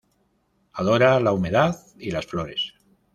[0.73, 2.73] Adora la humedad y las flores.